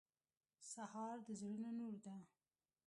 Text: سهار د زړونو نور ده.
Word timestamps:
سهار 0.71 1.17
د 1.27 1.27
زړونو 1.39 1.69
نور 1.79 1.95
ده. 2.05 2.15